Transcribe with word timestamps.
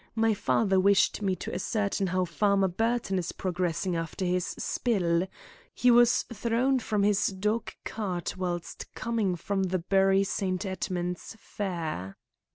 My 0.15 0.33
father 0.33 0.79
wished 0.79 1.21
me 1.21 1.35
to 1.35 1.53
ascertain 1.53 2.07
how 2.07 2.25
Farmer 2.25 2.67
Burton 2.67 3.19
is 3.19 3.31
progressing 3.31 3.95
after 3.95 4.25
his 4.25 4.47
spill. 4.57 5.27
He 5.75 5.91
was 5.91 6.23
thrown 6.23 6.79
from 6.79 7.03
his 7.03 7.27
dog 7.27 7.69
cart 7.85 8.33
whilst 8.35 8.91
coming 8.95 9.35
from 9.35 9.61
the 9.65 9.77
Bury 9.77 10.23
St. 10.23 10.65
Edmund's 10.65 11.35
fair." 11.39 12.17